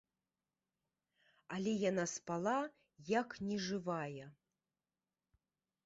Але 1.57 1.73
яна 1.89 2.05
спала, 2.15 2.55
як 3.19 3.39
нежывая. 3.51 4.25